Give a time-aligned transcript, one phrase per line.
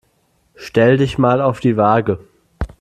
[0.55, 2.21] Stell dich mal auf die Waage.